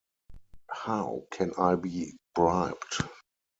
[0.71, 3.03] How can I be bribed?